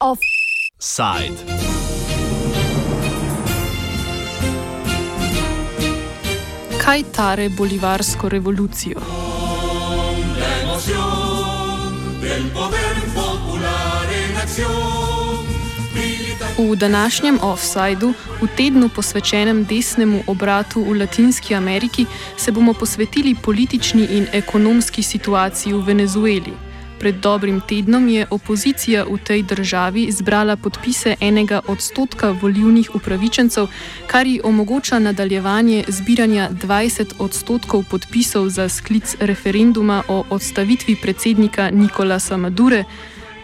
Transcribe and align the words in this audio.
Offside. 0.00 1.36
Kaj 6.80 7.02
tare 7.12 7.48
bolivarsko 7.48 8.28
revolucijo? 8.28 9.00
Con 9.00 10.40
la 10.40 10.60
emoción 10.62 12.20
del 12.22 12.48
poder 12.52 12.96
popular 13.14 14.06
en 14.12 14.36
acción. 14.36 15.15
V 16.58 16.76
današnjem 16.76 17.38
offsajdu, 17.42 18.14
v 18.40 18.46
tednu 18.56 18.88
posvečenem 18.88 19.64
desnemu 19.64 20.22
obratu 20.26 20.80
v 20.80 21.00
Latinski 21.00 21.54
Ameriki, 21.54 22.06
se 22.36 22.52
bomo 22.52 22.72
posvetili 22.72 23.34
politični 23.34 24.08
in 24.10 24.26
ekonomski 24.32 25.02
situaciji 25.02 25.72
v 25.72 25.82
Venezueli. 25.84 26.52
Pred 26.98 27.14
dobrim 27.14 27.60
tednom 27.60 28.08
je 28.08 28.26
opozicija 28.30 29.04
v 29.04 29.18
tej 29.18 29.42
državi 29.42 30.12
zbrala 30.12 30.56
podpise 30.56 31.16
enega 31.20 31.60
odstotka 31.66 32.30
volivnih 32.30 32.94
upravičencev, 32.94 33.68
kar 34.06 34.26
ji 34.26 34.40
omogoča 34.44 34.98
nadaljevanje 34.98 35.84
zbiranja 35.88 36.50
20 36.50 37.12
odstotkov 37.18 37.84
podpisov 37.90 38.48
za 38.48 38.68
sklic 38.68 39.16
referenduma 39.20 40.02
o 40.08 40.24
odstavitvi 40.30 40.96
predsednika 41.02 41.70
Nikolasa 41.70 42.36
Madure. 42.36 42.84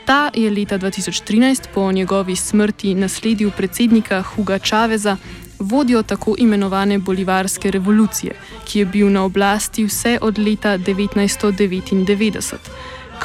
Ta 0.04 0.30
je 0.34 0.50
leta 0.50 0.78
2013 0.78 1.66
po 1.74 1.92
njegovi 1.92 2.36
smrti 2.36 2.94
nasledil 2.94 3.50
predsednika 3.50 4.22
Huga 4.22 4.58
Čaveza, 4.58 5.16
vodjo 5.58 6.02
tako 6.02 6.34
imenovane 6.38 6.98
bolivarske 6.98 7.70
revolucije, 7.70 8.34
ki 8.64 8.78
je 8.78 8.84
bil 8.84 9.12
na 9.12 9.24
oblasti 9.24 9.84
vse 9.84 10.18
od 10.20 10.38
leta 10.38 10.78
1999. 10.78 12.54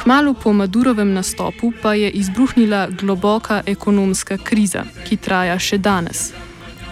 Kmalu 0.02 0.34
po 0.34 0.52
Madurovem 0.52 1.12
nastopu 1.12 1.72
pa 1.82 1.94
je 1.94 2.10
izbruhnila 2.10 2.88
globoka 2.90 3.62
ekonomska 3.66 4.36
kriza, 4.36 4.84
ki 5.08 5.16
traja 5.16 5.58
še 5.58 5.78
danes. 5.78 6.32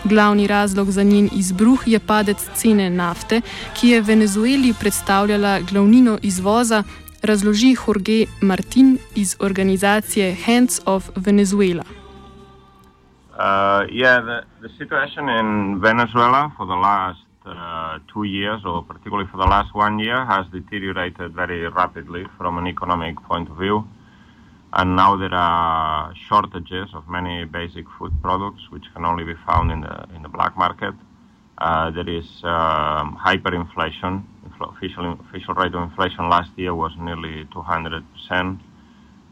Glavni 0.04 0.46
razlog 0.46 0.90
za 0.90 1.02
njen 1.02 1.28
izbruh 1.32 1.82
je 1.86 1.98
padec 1.98 2.38
cene 2.54 2.90
nafte, 2.90 3.40
ki 3.80 3.88
je 3.88 4.00
Venezueli 4.00 4.74
predstavljala 4.80 5.60
glavnino 5.60 6.18
izvoza, 6.22 6.82
razloži 7.26 7.74
Jorge 7.74 8.24
Martin 8.42 8.98
iz 9.14 9.36
organizacije 9.40 10.36
Hands 10.46 10.80
Off 10.86 11.10
Venezuela. 11.16 11.82
Uh, 13.36 13.84
yeah, 13.92 14.24
the, 14.24 14.38
the 14.62 14.68
situation 14.78 15.28
in 15.28 15.80
Venezuela 15.80 16.50
for 16.56 16.66
the 16.66 16.80
last 16.88 17.26
uh, 17.44 17.98
two 18.12 18.24
years, 18.24 18.64
or 18.64 18.82
particularly 18.88 19.28
for 19.30 19.36
the 19.36 19.48
last 19.48 19.74
one 19.74 20.04
year, 20.04 20.24
has 20.24 20.46
deteriorated 20.52 21.34
very 21.34 21.68
rapidly 21.68 22.24
from 22.38 22.58
an 22.58 22.66
economic 22.66 23.16
point 23.28 23.50
of 23.50 23.56
view. 23.56 23.84
And 24.72 24.96
now 24.96 25.16
there 25.16 25.34
are 25.34 26.14
shortages 26.28 26.88
of 26.94 27.08
many 27.08 27.44
basic 27.44 27.86
food 27.98 28.12
products 28.22 28.62
which 28.70 28.84
can 28.94 29.04
only 29.04 29.24
be 29.24 29.34
found 29.46 29.70
in 29.70 29.80
the, 29.80 30.06
in 30.14 30.22
the 30.22 30.28
black 30.28 30.56
market. 30.56 30.94
Uh, 31.58 31.90
there 31.90 32.08
is 32.08 32.28
um, 32.42 33.16
hyperinflation. 33.16 34.22
Official, 34.60 35.18
official 35.28 35.54
rate 35.54 35.74
of 35.74 35.82
inflation 35.82 36.28
last 36.28 36.50
year 36.56 36.74
was 36.74 36.92
nearly 36.98 37.44
200%. 37.46 38.60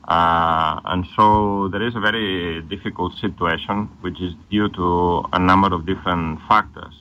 Uh, 0.07 0.81
and 0.85 1.07
so 1.17 1.69
there 1.69 1.83
is 1.83 1.97
a 1.97 2.01
very 2.01 2.61
difficult 2.63 3.17
situation, 3.17 3.89
which 4.03 4.21
is 4.21 4.35
due 4.51 4.69
to 4.69 5.25
a 5.33 5.39
number 5.39 5.75
of 5.75 5.87
different 5.87 6.41
factors. 6.47 6.95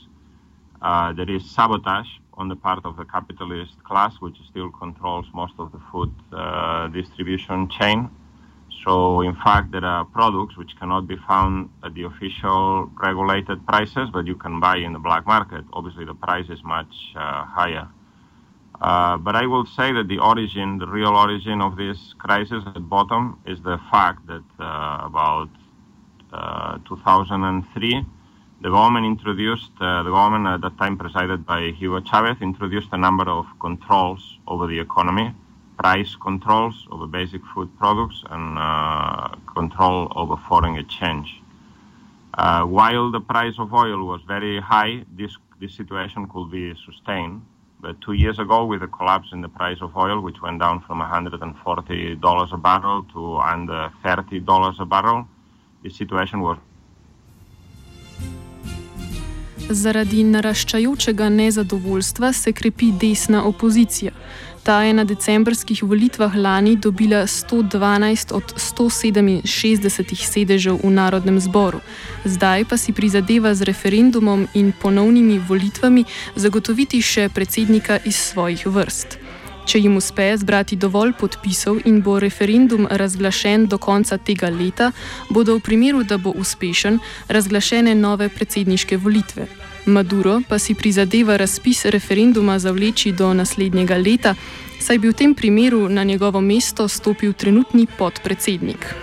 Uh, 0.81 1.11
there 1.13 1.29
is 1.29 1.49
sabotage 1.49 2.07
on 2.35 2.47
the 2.47 2.55
part 2.55 2.85
of 2.85 2.95
the 2.97 3.05
capitalist 3.05 3.81
class, 3.83 4.13
which 4.19 4.37
still 4.49 4.69
controls 4.71 5.25
most 5.33 5.53
of 5.59 5.71
the 5.71 5.79
food 5.91 6.11
uh, 6.31 6.87
distribution 6.87 7.69
chain. 7.69 8.09
So, 8.85 9.21
in 9.21 9.35
fact, 9.35 9.71
there 9.71 9.85
are 9.85 10.03
products 10.03 10.57
which 10.57 10.75
cannot 10.79 11.07
be 11.07 11.15
found 11.27 11.69
at 11.83 11.93
the 11.93 12.03
official 12.03 12.89
regulated 13.01 13.65
prices, 13.65 14.09
but 14.11 14.25
you 14.25 14.35
can 14.35 14.59
buy 14.59 14.77
in 14.77 14.93
the 14.93 14.99
black 14.99 15.25
market. 15.25 15.63
Obviously, 15.73 16.05
the 16.05 16.15
price 16.15 16.49
is 16.49 16.63
much 16.63 16.93
uh, 17.15 17.45
higher. 17.45 17.87
Uh, 18.81 19.17
but 19.17 19.35
I 19.35 19.45
will 19.45 19.65
say 19.65 19.93
that 19.93 20.07
the 20.07 20.19
origin, 20.19 20.77
the 20.77 20.87
real 20.87 21.15
origin 21.15 21.61
of 21.61 21.77
this 21.77 22.13
crisis 22.17 22.63
at 22.65 22.89
bottom 22.89 23.39
is 23.45 23.61
the 23.61 23.79
fact 23.91 24.25
that 24.27 24.43
uh, 24.59 25.05
about 25.05 25.49
uh, 26.33 26.79
2003, 26.87 28.05
the 28.61 28.69
government 28.69 29.05
introduced, 29.05 29.71
uh, 29.79 30.03
the 30.03 30.09
government 30.09 30.47
at 30.47 30.61
that 30.61 30.77
time 30.77 30.97
presided 30.97 31.45
by 31.45 31.71
Hugo 31.71 32.01
Chavez, 32.01 32.41
introduced 32.41 32.87
a 32.91 32.97
number 32.97 33.29
of 33.29 33.45
controls 33.59 34.39
over 34.47 34.67
the 34.67 34.79
economy, 34.79 35.33
price 35.77 36.15
controls 36.15 36.87
over 36.91 37.05
basic 37.05 37.41
food 37.53 37.69
products 37.77 38.23
and 38.29 38.57
uh, 38.57 39.29
control 39.53 40.11
over 40.15 40.37
foreign 40.47 40.77
exchange. 40.77 41.41
Uh, 42.35 42.63
while 42.63 43.11
the 43.11 43.19
price 43.19 43.55
of 43.59 43.73
oil 43.73 44.05
was 44.05 44.21
very 44.27 44.59
high, 44.59 45.03
this, 45.15 45.35
this 45.59 45.75
situation 45.75 46.27
could 46.27 46.49
be 46.49 46.73
sustained. 46.85 47.41
But 47.83 47.99
two 47.99 48.13
years 48.13 48.39
ago, 48.39 48.63
with 48.63 48.79
the 48.79 48.87
collapse 48.87 49.29
in 49.33 49.41
the 49.41 49.49
price 49.49 49.79
of 49.81 49.97
oil, 49.97 50.21
which 50.21 50.41
went 50.41 50.59
down 50.61 50.79
from 50.87 51.01
$140 51.01 52.53
a 52.53 52.57
barrel 52.57 53.03
to 53.13 53.37
under 53.39 53.91
$30 54.01 54.79
a 54.79 54.85
barrel, 54.85 55.27
the 55.83 55.89
situation 55.89 56.39
was 56.39 56.57
Zaradi 59.69 60.23
naraščajočega 60.23 61.29
nezadovoljstva 61.29 62.31
se 62.33 62.51
krepi 62.53 62.91
desna 62.91 63.43
opozicija. 63.47 64.11
Ta 64.63 64.83
je 64.83 64.93
na 64.93 65.03
decembrskih 65.03 65.83
volitvah 65.83 66.35
lani 66.35 66.75
dobila 66.75 67.27
112 67.27 68.31
od 68.31 68.43
167 68.55 70.15
sedežev 70.15 70.79
v 70.83 70.89
Narodnem 70.89 71.39
zboru, 71.39 71.83
zdaj 72.23 72.63
pa 72.71 72.77
si 72.79 72.95
prizadeva 72.95 73.51
z 73.55 73.67
referendumom 73.67 74.47
in 74.55 74.71
ponovnimi 74.71 75.35
volitvami 75.39 76.05
zagotoviti 76.35 77.01
še 77.03 77.27
predsednika 77.27 77.99
iz 78.07 78.15
svojih 78.15 78.63
vrst. 78.71 79.19
Če 79.67 79.83
jim 79.83 79.99
uspe 79.99 80.31
zbrati 80.37 80.79
dovolj 80.79 81.11
podpisov 81.19 81.83
in 81.83 81.99
bo 81.99 82.15
referendum 82.19 82.87
razglašen 82.87 83.67
do 83.67 83.77
konca 83.77 84.17
tega 84.17 84.47
leta, 84.47 84.91
bodo 85.29 85.59
v 85.59 85.63
primeru, 85.63 86.07
da 86.07 86.15
bo 86.17 86.31
uspešen, 86.31 86.99
razglašene 87.27 87.95
nove 87.95 88.31
predsedniške 88.31 88.97
volitve. 88.97 89.47
Maduro 89.85 90.41
pa 90.47 90.59
si 90.59 90.73
prizadeva 90.73 91.37
razpis 91.37 91.85
referenduma 91.85 92.59
zavleči 92.59 93.11
do 93.11 93.33
naslednjega 93.33 93.97
leta, 93.97 94.35
saj 94.79 94.97
bi 94.97 95.09
v 95.09 95.13
tem 95.13 95.35
primeru 95.35 95.89
na 95.89 96.03
njegovo 96.03 96.41
mesto 96.41 96.87
stopil 96.87 97.33
trenutni 97.33 97.87
podpredsednik. 97.97 98.95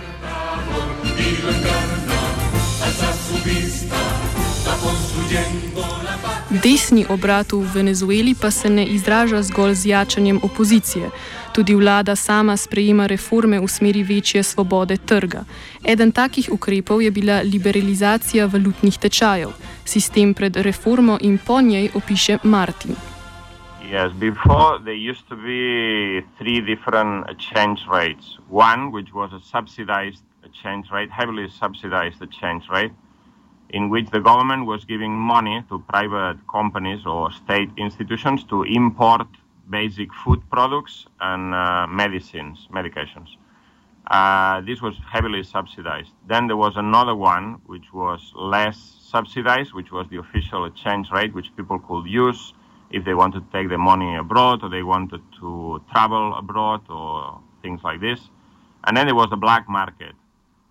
Desni 6.63 7.05
obrat 7.09 7.51
v 7.51 7.63
Venezueli 7.73 8.35
pa 8.41 8.51
se 8.51 8.69
ne 8.69 8.85
izraža 8.85 9.41
zgolj 9.41 9.73
z 9.75 9.85
jačanjem 9.85 10.39
opozicije. 10.43 11.09
Tudi 11.53 11.75
vlada 11.75 12.15
sama 12.15 12.57
sprejema 12.57 13.07
reforme 13.07 13.59
v 13.59 13.67
smeri 13.67 14.03
večje 14.03 14.43
svobode 14.43 14.97
trga. 14.97 15.43
Eden 15.83 16.11
takih 16.11 16.49
ukrepov 16.51 17.01
je 17.01 17.11
bila 17.11 17.41
liberalizacija 17.43 18.45
valutnih 18.45 18.97
tečajev. 18.97 19.49
Sistem 19.85 20.33
pred 20.33 20.55
reformo 20.55 21.17
in 21.21 21.37
po 21.47 21.61
njej 21.61 21.89
opiše 21.95 22.37
Martin. 22.43 22.95
Yes, 23.91 24.13
before 24.13 24.79
there 24.83 25.09
used 25.11 25.27
to 25.27 25.35
be 25.35 26.23
three 26.39 26.61
different 26.61 27.27
exchange 27.27 27.79
rates. 27.91 28.39
One, 28.49 28.91
which 28.95 29.11
was 29.13 29.33
a 29.33 29.41
subsidized 29.43 30.23
exchange 30.47 30.87
rate, 30.91 31.11
heavily 31.11 31.49
subsidized 31.49 32.21
exchange 32.21 32.63
rate, 32.69 32.93
in 33.73 33.89
which 33.89 34.07
the 34.11 34.19
government 34.19 34.65
was 34.65 34.85
giving 34.85 35.11
money 35.11 35.63
to 35.69 35.83
private 35.87 36.37
companies 36.47 37.05
or 37.05 37.31
state 37.31 37.69
institutions 37.75 38.45
to 38.45 38.63
import 38.63 39.27
basic 39.71 40.13
food 40.13 40.41
products 40.51 41.07
and 41.19 41.53
uh, 41.55 41.87
medicines, 41.87 42.67
medications. 42.71 43.29
Uh, 44.07 44.61
this 44.61 44.81
was 44.81 44.95
heavily 45.09 45.41
subsidized. 45.43 46.11
Then 46.27 46.47
there 46.47 46.57
was 46.57 46.75
another 46.75 47.15
one 47.15 47.61
which 47.65 47.93
was 47.93 48.19
less 48.35 48.77
subsidized, 49.09 49.73
which 49.73 49.91
was 49.91 50.05
the 50.09 50.17
official 50.17 50.65
exchange 50.65 51.07
rate, 51.11 51.33
which 51.33 51.55
people 51.55 51.79
could 51.79 52.05
use 52.05 52.53
if 52.91 53.05
they 53.05 53.13
wanted 53.13 53.39
to 53.45 53.57
take 53.57 53.69
their 53.69 53.77
money 53.77 54.17
abroad 54.17 54.63
or 54.63 54.69
they 54.69 54.83
wanted 54.83 55.21
to 55.39 55.81
travel 55.91 56.35
abroad 56.35 56.81
or 56.89 57.39
things 57.61 57.79
like 57.83 58.01
this. 58.01 58.19
And 58.83 58.97
then 58.97 59.05
there 59.05 59.15
was 59.15 59.29
the 59.29 59.37
black 59.37 59.69
market 59.69 60.13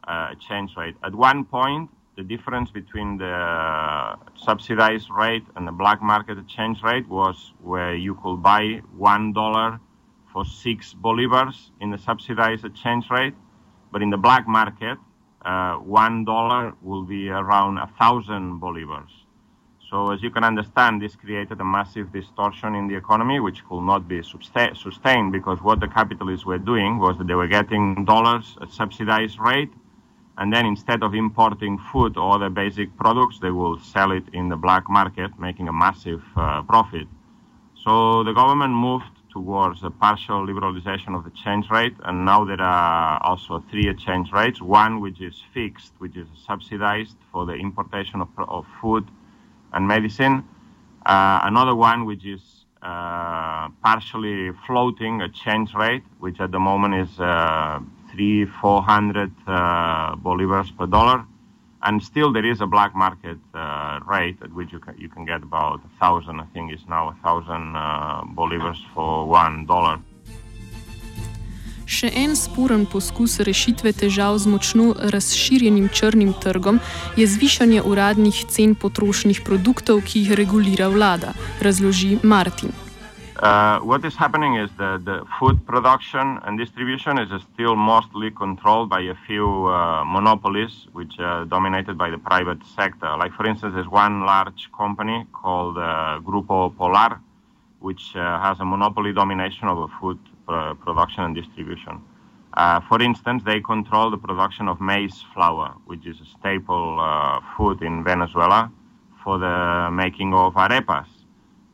uh, 0.06 0.28
exchange 0.32 0.72
rate. 0.76 0.96
At 1.02 1.14
one 1.14 1.44
point, 1.44 1.88
the 2.16 2.22
difference 2.22 2.70
between 2.70 3.18
the 3.18 4.16
subsidized 4.36 5.08
rate 5.10 5.44
and 5.56 5.66
the 5.66 5.72
black 5.72 6.02
market 6.02 6.38
exchange 6.38 6.82
rate 6.82 7.08
was 7.08 7.52
where 7.62 7.94
you 7.94 8.14
could 8.22 8.42
buy 8.42 8.80
one 8.96 9.32
dollar 9.32 9.80
for 10.32 10.44
six 10.44 10.94
bolivars 10.94 11.70
in 11.80 11.90
the 11.90 11.98
subsidized 11.98 12.64
exchange 12.64 13.06
rate, 13.10 13.34
but 13.92 14.02
in 14.02 14.10
the 14.10 14.16
black 14.16 14.46
market, 14.46 14.98
uh, 15.44 15.74
one 15.76 16.24
dollar 16.24 16.74
will 16.82 17.04
be 17.04 17.28
around 17.28 17.78
a 17.78 17.88
thousand 17.98 18.60
bolivars. 18.60 19.10
So, 19.90 20.10
as 20.12 20.22
you 20.22 20.30
can 20.30 20.44
understand, 20.44 21.02
this 21.02 21.16
created 21.16 21.60
a 21.60 21.64
massive 21.64 22.12
distortion 22.12 22.76
in 22.76 22.86
the 22.86 22.94
economy, 22.94 23.40
which 23.40 23.64
could 23.68 23.82
not 23.82 24.06
be 24.06 24.22
sustained 24.22 25.32
because 25.32 25.60
what 25.62 25.80
the 25.80 25.88
capitalists 25.88 26.46
were 26.46 26.58
doing 26.58 26.98
was 26.98 27.18
that 27.18 27.26
they 27.26 27.34
were 27.34 27.48
getting 27.48 28.04
dollars 28.04 28.56
at 28.62 28.70
subsidized 28.70 29.40
rate, 29.40 29.72
and 30.40 30.50
then 30.50 30.64
instead 30.64 31.02
of 31.02 31.14
importing 31.14 31.78
food 31.92 32.16
or 32.16 32.34
other 32.34 32.48
basic 32.48 32.96
products, 32.96 33.38
they 33.40 33.50
will 33.50 33.78
sell 33.78 34.10
it 34.10 34.24
in 34.32 34.48
the 34.48 34.56
black 34.56 34.88
market, 34.88 35.30
making 35.38 35.68
a 35.68 35.72
massive 35.72 36.22
uh, 36.34 36.62
profit. 36.62 37.06
So 37.84 38.24
the 38.24 38.32
government 38.32 38.72
moved 38.72 39.12
towards 39.30 39.84
a 39.84 39.90
partial 39.90 40.46
liberalization 40.46 41.14
of 41.14 41.24
the 41.24 41.30
exchange 41.30 41.66
rate, 41.70 41.94
and 42.04 42.24
now 42.24 42.46
there 42.46 42.60
are 42.60 43.22
also 43.22 43.62
three 43.70 43.86
exchange 43.88 44.32
rates. 44.32 44.62
One 44.62 45.00
which 45.00 45.20
is 45.20 45.36
fixed, 45.52 45.92
which 45.98 46.16
is 46.16 46.26
subsidized 46.46 47.16
for 47.30 47.44
the 47.44 47.52
importation 47.52 48.22
of, 48.22 48.28
of 48.38 48.66
food 48.80 49.06
and 49.74 49.86
medicine. 49.86 50.42
Uh, 51.04 51.40
another 51.44 51.74
one 51.74 52.06
which 52.06 52.24
is 52.24 52.40
uh, 52.80 53.68
partially 53.84 54.52
floating 54.66 55.20
a 55.20 55.26
exchange 55.26 55.74
rate, 55.74 56.02
which 56.18 56.40
at 56.40 56.50
the 56.50 56.58
moment 56.58 56.94
is 56.94 57.20
uh, 57.20 57.78
three, 58.10 58.46
four 58.60 58.82
hundred 58.82 59.32
uh, 59.46 60.16
bolivars 60.16 60.70
per 60.76 60.86
dollar, 60.86 61.24
and 61.82 62.02
still 62.02 62.32
there 62.32 62.44
is 62.44 62.60
a 62.60 62.66
black 62.66 62.94
market 62.94 63.38
uh, 63.54 64.00
rate 64.06 64.38
at 64.42 64.52
which 64.52 64.72
you 64.72 64.80
can 64.80 64.94
you 64.98 65.08
can 65.08 65.24
get 65.24 65.42
about 65.42 65.80
a 65.84 65.92
thousand. 66.00 66.40
I 66.40 66.46
think 66.52 66.72
it's 66.72 66.88
now 66.88 67.08
a 67.08 67.16
thousand 67.24 67.76
uh, 67.76 68.22
bolivars 68.34 68.80
for 68.94 69.26
one 69.28 69.66
dollar. 69.66 69.98
Še 71.90 72.06
en 72.14 72.36
sporen 72.38 72.84
poskus 72.86 73.40
rešitve 73.42 73.90
težav 73.98 74.36
z 74.38 74.46
močno 74.46 74.92
razširjenim 74.94 75.88
črnim 75.90 76.30
trgom 76.38 76.78
je 77.18 77.26
zvišanje 77.26 77.82
uradnih 77.82 78.44
cen 78.46 78.76
potrošnih 78.78 79.42
produktov, 79.42 80.04
ki 80.06 80.22
jih 80.22 80.38
regulira 80.38 80.86
vlada, 80.86 81.34
razloži 81.58 82.20
Martin. 82.22 82.70
Uh, 83.40 83.80
what 83.80 84.04
is 84.04 84.14
happening 84.16 84.56
is 84.56 84.68
that 84.76 85.02
the 85.06 85.24
food 85.38 85.66
production 85.66 86.38
and 86.44 86.58
distribution 86.58 87.18
is 87.18 87.30
still 87.54 87.74
mostly 87.74 88.30
controlled 88.30 88.90
by 88.90 89.00
a 89.00 89.14
few 89.26 89.66
uh, 89.66 90.04
monopolies, 90.04 90.86
which 90.92 91.18
are 91.18 91.46
dominated 91.46 91.96
by 91.96 92.10
the 92.10 92.18
private 92.18 92.58
sector. 92.76 93.16
Like, 93.16 93.32
for 93.32 93.46
instance, 93.46 93.72
there's 93.74 93.88
one 93.88 94.26
large 94.26 94.70
company 94.76 95.26
called 95.32 95.78
uh, 95.78 96.20
Grupo 96.22 96.76
Polar, 96.76 97.18
which 97.78 98.14
uh, 98.14 98.38
has 98.40 98.60
a 98.60 98.64
monopoly 98.66 99.14
domination 99.14 99.68
over 99.68 99.86
food 99.98 100.18
production 100.84 101.24
and 101.24 101.34
distribution. 101.34 102.02
Uh, 102.52 102.80
for 102.88 103.00
instance, 103.00 103.42
they 103.46 103.60
control 103.60 104.10
the 104.10 104.18
production 104.18 104.68
of 104.68 104.82
maize 104.82 105.24
flour, 105.32 105.72
which 105.86 106.04
is 106.06 106.20
a 106.20 106.26
staple 106.26 106.98
uh, 107.00 107.40
food 107.56 107.80
in 107.80 108.04
Venezuela 108.04 108.70
for 109.24 109.38
the 109.38 109.88
making 109.92 110.34
of 110.34 110.52
arepas. 110.54 111.06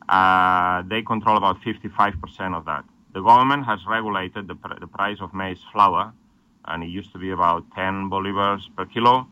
Uh, 0.08 0.82
they 0.88 1.02
control 1.02 1.36
about 1.36 1.60
55% 1.62 2.56
of 2.56 2.64
that. 2.66 2.84
The 3.14 3.22
government 3.22 3.64
has 3.64 3.80
regulated 3.86 4.46
the, 4.46 4.54
pr- 4.54 4.78
the, 4.78 4.86
price 4.86 5.18
of 5.20 5.32
maize 5.34 5.60
flour, 5.72 6.12
and 6.66 6.82
it 6.84 6.88
used 6.88 7.12
to 7.12 7.18
be 7.18 7.30
about 7.30 7.64
10 7.74 8.10
bolivars 8.10 8.62
per 8.76 8.84
kilo. 8.86 9.26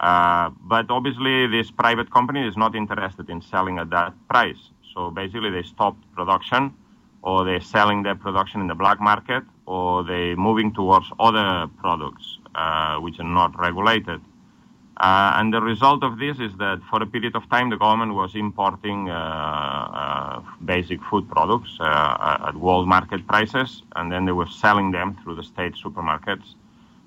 Uh, 0.00 0.50
but 0.62 0.86
obviously, 0.90 1.46
this 1.46 1.70
private 1.70 2.10
company 2.10 2.46
is 2.46 2.56
not 2.56 2.74
interested 2.74 3.28
in 3.28 3.42
selling 3.42 3.78
at 3.78 3.90
that 3.90 4.14
price. 4.28 4.70
So 4.94 5.10
basically, 5.10 5.50
they 5.50 5.62
stopped 5.62 6.02
production 6.14 6.74
or 7.22 7.44
they're 7.44 7.60
selling 7.60 8.02
their 8.02 8.14
production 8.14 8.60
in 8.60 8.68
the 8.68 8.74
black 8.74 9.00
market, 9.00 9.42
or 9.66 10.04
they're 10.04 10.36
moving 10.36 10.72
towards 10.72 11.06
other 11.18 11.66
products 11.78 12.38
uh, 12.54 12.96
which 12.98 13.18
are 13.18 13.24
not 13.24 13.58
regulated. 13.58 14.20
Uh, 14.98 15.32
and 15.36 15.54
the 15.54 15.60
result 15.60 16.02
of 16.02 16.18
this 16.18 16.40
is 16.40 16.52
that 16.58 16.80
for 16.90 17.00
a 17.00 17.06
period 17.06 17.36
of 17.36 17.48
time, 17.50 17.70
the 17.70 17.76
government 17.76 18.14
was 18.14 18.34
importing 18.34 19.08
uh, 19.08 19.14
uh 19.14 20.42
basic 20.64 21.00
food 21.04 21.28
products 21.30 21.76
uh, 21.80 22.46
at 22.48 22.56
world 22.56 22.88
market 22.88 23.24
prices, 23.26 23.82
and 23.94 24.10
then 24.10 24.24
they 24.26 24.32
were 24.32 24.48
selling 24.48 24.90
them 24.90 25.16
through 25.22 25.36
the 25.36 25.44
state 25.44 25.74
supermarkets. 25.74 26.54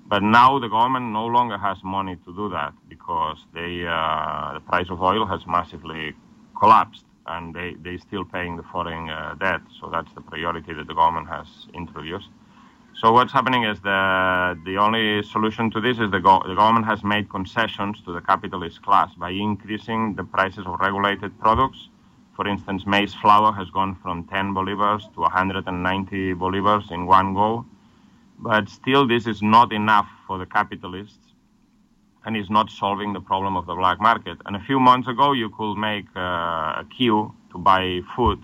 But 0.06 0.22
now 0.22 0.58
the 0.58 0.68
government 0.68 1.06
no 1.12 1.26
longer 1.26 1.58
has 1.58 1.78
money 1.84 2.16
to 2.24 2.34
do 2.34 2.48
that 2.50 2.72
because 2.88 3.38
they, 3.54 3.86
uh, 3.86 4.54
the 4.54 4.60
price 4.60 4.88
of 4.90 5.00
oil 5.00 5.24
has 5.26 5.46
massively 5.46 6.14
collapsed 6.58 7.04
and 7.26 7.54
they, 7.54 7.76
they're 7.82 7.98
still 7.98 8.24
paying 8.24 8.56
the 8.56 8.62
foreign 8.64 9.08
uh, 9.08 9.34
debt. 9.38 9.60
So 9.80 9.88
that's 9.90 10.12
the 10.14 10.20
priority 10.20 10.72
that 10.74 10.86
the 10.86 10.94
government 10.94 11.28
has 11.28 11.46
introduced. 11.72 12.28
So 12.94 13.12
what's 13.12 13.32
happening 13.32 13.64
is 13.64 13.80
the, 13.80 14.58
the 14.64 14.76
only 14.76 15.22
solution 15.24 15.70
to 15.72 15.80
this 15.80 15.98
is 15.98 16.10
the, 16.10 16.20
go- 16.20 16.42
the 16.46 16.54
government 16.54 16.86
has 16.86 17.02
made 17.02 17.28
concessions 17.30 18.00
to 18.04 18.12
the 18.12 18.20
capitalist 18.20 18.82
class 18.82 19.12
by 19.14 19.30
increasing 19.30 20.14
the 20.14 20.24
prices 20.24 20.64
of 20.66 20.78
regulated 20.80 21.38
products. 21.40 21.88
For 22.36 22.46
instance, 22.46 22.86
maize 22.86 23.14
flour 23.14 23.52
has 23.52 23.68
gone 23.70 23.96
from 24.02 24.24
10 24.24 24.54
bolivars 24.54 25.02
to 25.14 25.20
190 25.20 26.34
bolivars 26.34 26.90
in 26.92 27.06
one 27.06 27.34
go. 27.34 27.66
But 28.38 28.68
still, 28.68 29.06
this 29.06 29.26
is 29.26 29.42
not 29.42 29.72
enough 29.72 30.08
for 30.26 30.38
the 30.38 30.46
capitalists 30.46 31.18
and 32.24 32.36
is 32.36 32.50
not 32.50 32.70
solving 32.70 33.12
the 33.12 33.20
problem 33.20 33.56
of 33.56 33.66
the 33.66 33.74
black 33.74 34.00
market. 34.00 34.38
And 34.46 34.54
a 34.56 34.60
few 34.60 34.78
months 34.78 35.08
ago, 35.08 35.32
you 35.32 35.50
could 35.50 35.74
make 35.76 36.06
uh, 36.16 36.20
a 36.82 36.86
queue 36.96 37.34
to 37.52 37.58
buy 37.58 38.00
food, 38.14 38.42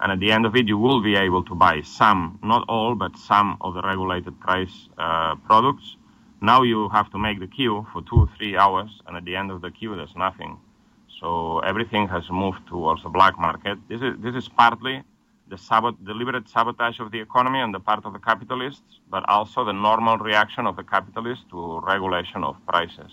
and 0.00 0.12
at 0.12 0.20
the 0.20 0.32
end 0.32 0.46
of 0.46 0.56
it, 0.56 0.68
you 0.68 0.78
will 0.78 1.02
be 1.02 1.16
able 1.16 1.44
to 1.44 1.54
buy 1.54 1.82
some, 1.82 2.38
not 2.42 2.64
all, 2.68 2.94
but 2.94 3.16
some 3.18 3.58
of 3.60 3.74
the 3.74 3.82
regulated 3.82 4.38
price 4.40 4.88
uh, 4.98 5.36
products. 5.46 5.96
Now 6.42 6.62
you 6.62 6.88
have 6.90 7.10
to 7.12 7.18
make 7.18 7.40
the 7.40 7.46
queue 7.48 7.86
for 7.92 8.02
two 8.02 8.16
or 8.24 8.28
three 8.38 8.56
hours, 8.56 8.90
and 9.06 9.16
at 9.16 9.24
the 9.24 9.36
end 9.36 9.50
of 9.50 9.60
the 9.62 9.70
queue, 9.70 9.96
there's 9.96 10.16
nothing. 10.16 10.58
So 11.20 11.60
everything 11.60 12.08
has 12.08 12.24
moved 12.30 12.66
towards 12.68 13.02
the 13.02 13.10
black 13.10 13.38
market. 13.38 13.78
This 13.88 14.00
is 14.02 14.14
this 14.22 14.34
is 14.34 14.48
partly 14.48 15.02
the 15.48 15.58
sabot- 15.58 16.02
deliberate 16.04 16.48
sabotage 16.48 17.00
of 17.00 17.10
the 17.12 17.20
economy 17.20 17.60
on 17.60 17.72
the 17.72 17.80
part 17.80 18.04
of 18.06 18.12
the 18.14 18.20
capitalists, 18.20 19.00
but 19.10 19.28
also 19.28 19.64
the 19.64 19.72
normal 19.72 20.18
reaction 20.18 20.66
of 20.66 20.76
the 20.76 20.84
capitalists 20.84 21.44
to 21.50 21.80
regulation 21.80 22.44
of 22.44 22.56
prices. 22.66 23.12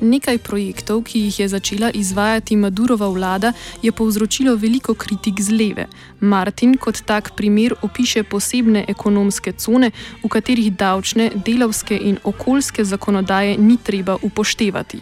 Nekaj 0.00 0.38
projektov, 0.40 1.02
ki 1.04 1.26
jih 1.26 1.40
je 1.40 1.48
začela 1.48 1.90
izvajati 1.94 2.56
Madurova 2.56 3.08
vlada, 3.08 3.52
je 3.82 3.92
povzročilo 3.92 4.56
veliko 4.56 4.94
kritik 4.94 5.40
z 5.40 5.52
leve. 5.52 5.86
Martin 6.20 6.76
kot 6.76 7.02
tak 7.04 7.36
primer 7.36 7.74
opiše 7.82 8.22
posebne 8.24 8.84
ekonomske 8.88 9.52
cone, 9.52 9.90
v 10.24 10.28
katerih 10.28 10.72
davčne, 10.72 11.30
delavske 11.46 11.96
in 11.96 12.16
okoljske 12.24 12.84
zakonodaje 12.84 13.58
ni 13.58 13.76
treba 13.76 14.16
upoštevati. 14.22 15.00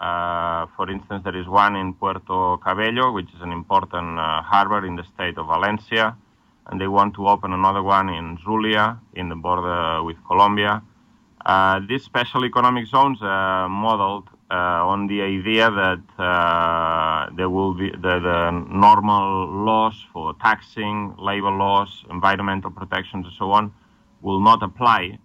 Uh, 0.00 0.66
for 0.76 0.90
instance, 0.90 1.22
there 1.24 1.36
is 1.36 1.46
one 1.46 1.76
in 1.76 1.92
Puerto 1.92 2.56
Cabello, 2.64 3.12
which 3.12 3.28
is 3.34 3.42
an 3.42 3.52
important 3.52 4.18
uh, 4.18 4.40
harbor 4.42 4.86
in 4.86 4.96
the 4.96 5.04
state 5.12 5.36
of 5.36 5.46
Valencia, 5.46 6.16
and 6.66 6.80
they 6.80 6.88
want 6.88 7.12
to 7.14 7.28
open 7.28 7.52
another 7.52 7.82
one 7.82 8.08
in 8.08 8.38
Zulia, 8.42 8.98
in 9.12 9.28
the 9.28 9.36
border 9.36 10.02
with 10.02 10.16
Colombia. 10.26 10.82
Uh, 11.46 11.80
these 11.88 12.04
special 12.04 12.44
economic 12.44 12.86
zones 12.86 13.18
are 13.22 13.68
modeled 13.68 14.28
uh, 14.50 14.84
on 14.84 15.06
the 15.06 15.22
idea 15.22 15.70
that 15.70 16.02
uh, 16.18 17.30
there 17.36 17.48
will 17.48 17.72
be 17.72 17.90
the, 17.90 18.18
the, 18.20 18.50
normal 18.50 19.46
laws 19.64 19.94
for 20.12 20.34
taxing, 20.34 21.14
labor 21.18 21.50
laws, 21.50 22.04
environmental 22.10 22.70
protections, 22.70 23.24
and 23.24 23.34
so 23.38 23.52
on 23.52 23.72
will 24.20 24.40
not 24.40 24.62
apply. 24.62 25.18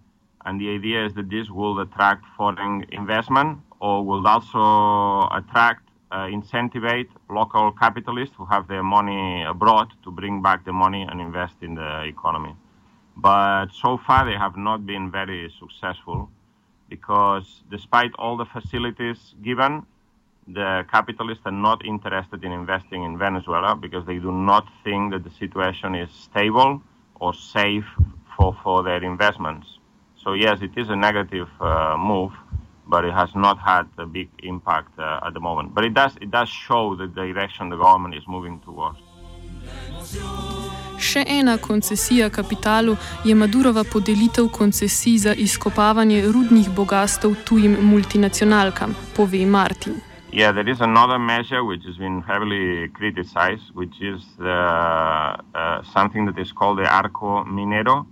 And 0.46 0.60
the 0.60 0.70
idea 0.70 1.04
is 1.04 1.12
that 1.14 1.28
this 1.28 1.50
will 1.50 1.78
attract 1.80 2.24
foreign 2.36 2.86
investment 2.92 3.58
or 3.80 4.04
will 4.04 4.26
also 4.26 5.28
attract, 5.36 5.82
uh, 6.12 6.26
incentivize 6.26 7.08
local 7.28 7.72
capitalists 7.72 8.34
who 8.38 8.46
have 8.46 8.68
their 8.68 8.82
money 8.82 9.42
abroad 9.42 9.92
to 10.04 10.10
bring 10.10 10.40
back 10.40 10.64
the 10.64 10.72
money 10.72 11.02
and 11.02 11.20
invest 11.20 11.56
in 11.60 11.74
the 11.74 12.04
economy. 12.04 12.54
But 13.16 13.68
so 13.72 13.98
far, 14.06 14.26
they 14.26 14.36
have 14.36 14.56
not 14.56 14.84
been 14.84 15.10
very 15.10 15.52
successful 15.58 16.30
because 16.88 17.62
despite 17.70 18.12
all 18.18 18.36
the 18.36 18.44
facilities 18.44 19.34
given, 19.42 19.86
the 20.46 20.84
capitalists 20.90 21.42
are 21.44 21.52
not 21.52 21.84
interested 21.84 22.44
in 22.44 22.52
investing 22.52 23.02
in 23.02 23.18
Venezuela 23.18 23.74
because 23.74 24.06
they 24.06 24.18
do 24.18 24.30
not 24.30 24.68
think 24.84 25.12
that 25.12 25.24
the 25.24 25.30
situation 25.30 25.94
is 25.94 26.10
stable 26.10 26.82
or 27.16 27.34
safe 27.34 27.86
for, 28.36 28.56
for 28.62 28.82
their 28.82 29.02
investments. 29.02 29.78
So, 30.22 30.34
yes, 30.34 30.60
it 30.60 30.76
is 30.76 30.88
a 30.88 30.96
negative 30.96 31.48
uh, 31.60 31.96
move, 31.98 32.32
but 32.86 33.04
it 33.04 33.12
has 33.12 33.30
not 33.34 33.58
had 33.58 33.88
a 33.98 34.06
big 34.06 34.28
impact 34.42 34.98
uh, 34.98 35.20
at 35.26 35.34
the 35.34 35.40
moment. 35.40 35.74
But 35.74 35.84
it 35.84 35.94
does 35.94 36.16
it 36.20 36.30
does 36.30 36.48
show 36.48 36.94
the 36.94 37.06
direction 37.06 37.68
the 37.70 37.76
government 37.76 38.14
is 38.14 38.24
moving 38.28 38.60
towards. 38.60 38.98
Še 41.16 41.22
ena 41.32 41.54
koncesija 41.56 42.26
kapitalu 42.28 42.92
je 43.24 43.34
Madurova 43.34 43.84
podelitev 43.92 44.50
koncesij 44.52 45.14
za 45.18 45.32
izkopavanje 45.44 46.18
rudnih 46.34 46.66
bogatstv 46.76 47.30
tujim 47.48 47.76
multinacionalkam, 47.90 48.92
pove 49.16 49.40
Martin. 49.46 49.94
Yeah, 50.32 50.52
there 50.52 50.68
is 50.70 50.82
another 50.82 51.18
measure 51.18 51.62
which 51.64 51.86
has 51.86 51.96
been 51.96 52.20
heavily 52.20 52.90
criticized, 52.98 53.72
which 53.72 53.96
is 54.02 54.20
uh, 54.40 54.44
uh, 54.44 55.82
something 55.94 56.26
that 56.26 56.38
is 56.38 56.52
called 56.52 56.84
the 56.84 56.88
Arco 56.98 57.44
Minero. 57.44 58.04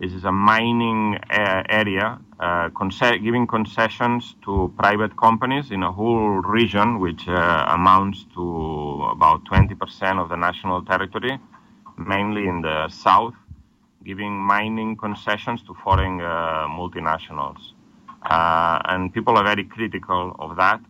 This 0.00 0.12
is 0.12 0.24
a 0.24 0.32
mining 0.32 1.20
uh, 1.30 1.62
area 1.68 2.18
uh, 2.40 2.68
conce- 2.70 3.22
giving 3.22 3.46
concessions 3.46 4.34
to 4.42 4.72
private 4.76 5.16
companies 5.16 5.70
in 5.70 5.84
a 5.84 5.92
whole 5.92 6.42
region, 6.58 6.98
which 6.98 7.28
uh, 7.28 7.66
amounts 7.68 8.26
to 8.34 9.06
about 9.12 9.44
20% 9.44 10.18
of 10.18 10.28
the 10.30 10.36
national 10.36 10.82
territory, 10.82 11.38
mainly 12.00 12.46
in 12.48 12.62
the 12.62 12.88
south, 12.88 13.34
giving 14.04 14.32
mining 14.32 14.96
concessions 14.96 15.62
to 15.62 15.74
foreign 15.74 16.20
uh, 16.20 16.66
multinationals. 16.68 17.72
Uh, 18.22 18.80
and 18.86 19.12
people 19.14 19.36
are 19.36 19.44
very 19.44 19.64
critical 19.64 20.36
of 20.38 20.56
that 20.56 20.80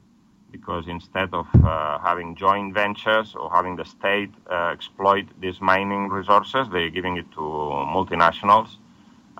because 0.50 0.88
instead 0.88 1.32
of 1.32 1.46
uh, 1.64 1.98
having 2.00 2.34
joint 2.34 2.74
ventures 2.74 3.34
or 3.36 3.50
having 3.50 3.76
the 3.76 3.84
state 3.84 4.30
exploit 4.50 5.26
these 5.40 5.60
mining 5.60 6.08
resources, 6.08 6.68
they're 6.72 6.90
giving 6.90 7.16
it 7.16 7.30
to 7.32 7.40
multinationals 7.40 8.76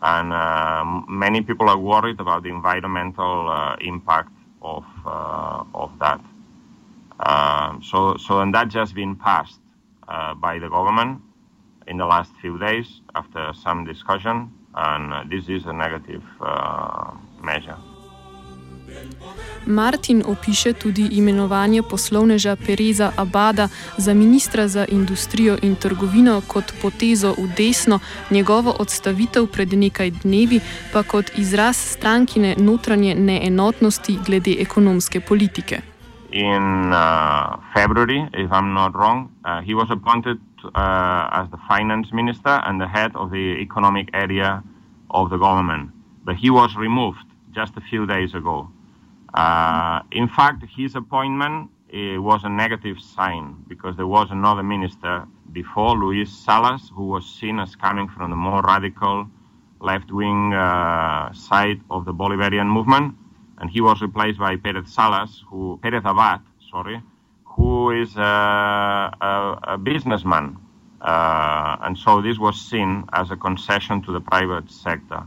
and 0.03 0.33
uh, 0.33 0.85
many 1.09 1.43
people 1.43 1.69
are 1.69 1.79
worried 1.79 2.21
about 2.21 2.43
the 2.43 2.49
environmental 2.49 3.51
uh, 3.51 3.77
impact 3.81 4.33
of 4.63 4.85
uh, 5.07 5.65
of 5.75 5.91
that. 5.99 6.21
So 7.83 8.17
so 8.17 8.41
and 8.41 8.55
that 8.55 8.69
just 8.69 8.95
been 8.95 9.17
passed 9.17 9.59
uh, 10.09 10.35
by 10.35 10.59
the 10.59 10.69
government 10.69 11.23
in 11.91 11.97
the 11.99 12.07
last 12.07 12.31
few 12.41 12.59
days 12.59 12.87
after 13.15 13.53
some 13.65 13.85
discussion, 13.85 14.51
and 14.75 15.31
this 15.31 15.49
is 15.49 15.67
a 15.67 15.73
negative 15.73 16.23
uh, 16.41 17.11
measure. 17.43 17.77
Martin 19.67 20.23
opiše 20.27 20.73
tudi 20.73 21.09
imenovanje 21.13 21.83
poslovneža 21.83 22.57
Pereza 22.57 23.13
Abada 23.17 23.69
za 23.97 24.15
ministra 24.15 24.69
za 24.69 24.87
industrijo 24.89 25.59
in 25.63 25.77
trgovino 25.77 26.43
kot 26.47 26.73
potezo 26.83 27.35
v 27.39 27.47
desno, 27.57 27.99
njegovo 28.31 28.75
odstavitev 28.79 29.47
pred 29.47 29.73
nekaj 29.73 30.11
dnevi 30.11 30.61
pa 30.93 31.03
kot 31.03 31.31
izraz 31.39 31.77
strankine 31.77 32.55
notranje 32.59 33.15
neenotnosti 33.15 34.19
glede 34.27 34.57
ekonomske 34.59 35.21
politike. 35.21 35.81
In 36.33 36.93
uh, 36.93 37.59
February, 37.75 38.29
if 38.33 38.51
I'm 38.51 38.73
not 38.73 38.95
wrong, 38.95 39.29
uh, 39.45 39.61
he 39.67 39.75
was 39.75 39.91
appointed 39.91 40.39
as 40.75 41.51
the 41.51 41.59
finance 41.69 42.13
minister 42.13 42.61
and 42.65 42.81
the 42.81 42.89
head 42.89 43.15
of 43.15 43.31
the 43.31 43.59
economic 43.61 44.11
area 44.15 44.63
of 45.11 45.31
the 45.31 45.37
government. 45.37 45.91
But 46.25 46.37
he 46.37 46.51
was 46.51 46.77
removed 46.77 47.25
just 47.53 47.77
a 47.77 47.81
few 47.81 48.07
days 48.07 48.35
ago. 48.35 48.69
Uh, 49.35 50.01
in 50.11 50.29
fact, 50.29 50.65
his 50.77 50.95
appointment 50.95 51.71
uh, 51.93 52.21
was 52.21 52.43
a 52.45 52.49
negative 52.49 53.01
sign 53.01 53.65
because 53.69 53.97
there 53.97 54.07
was 54.07 54.29
another 54.31 54.63
minister 54.63 55.27
before, 55.53 55.97
Luis 55.97 56.31
Salas, 56.31 56.91
who 56.95 57.07
was 57.07 57.27
seen 57.27 57.59
as 57.59 57.75
coming 57.77 58.09
from 58.09 58.31
the 58.31 58.37
more 58.37 58.63
radical 58.63 59.29
left 59.81 60.11
wing 60.13 60.53
uh, 60.53 61.33
side 61.33 61.81
of 61.91 62.05
the 62.05 62.13
Bolivarian 62.13 62.67
movement. 62.67 63.15
And 63.59 63.71
he 63.71 63.81
was 63.81 64.01
replaced 64.01 64.39
by 64.39 64.57
Perez 64.57 64.93
Salas, 64.93 65.43
who, 65.49 65.79
Perez 65.83 66.03
Abad, 66.05 66.41
sorry, 66.71 67.03
who 67.57 67.91
is 67.91 68.17
a, 68.17 68.21
a, 68.21 69.59
a 69.75 69.79
businessman. 69.79 70.57
Uh, 71.01 71.77
and 71.83 71.97
so 71.99 72.21
this 72.21 72.39
was 72.39 72.61
seen 72.61 73.05
as 73.13 73.31
a 73.31 73.37
concession 73.37 74.03
to 74.03 74.13
the 74.13 74.21
private 74.21 74.71
sector. 74.71 75.23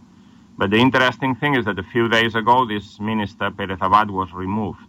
But 0.57 0.69
the 0.69 0.77
interesting 0.77 1.35
thing 1.35 1.55
is 1.55 1.65
that 1.65 1.79
a 1.79 1.83
few 1.83 2.07
days 2.07 2.35
ago, 2.35 2.65
this 2.65 2.99
minister, 2.99 3.49
Perez 3.51 3.79
Abad, 3.81 4.11
was 4.11 4.31
removed. 4.33 4.79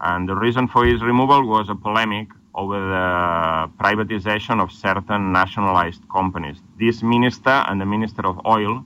And 0.00 0.28
the 0.28 0.34
reason 0.34 0.68
for 0.68 0.84
his 0.86 1.02
removal 1.02 1.46
was 1.46 1.68
a 1.68 1.74
polemic 1.74 2.28
over 2.54 2.78
the 2.78 3.70
privatization 3.82 4.60
of 4.60 4.72
certain 4.72 5.32
nationalized 5.32 6.02
companies. 6.10 6.56
This 6.78 7.02
minister 7.02 7.50
and 7.68 7.80
the 7.80 7.86
minister 7.86 8.26
of 8.26 8.44
oil, 8.46 8.84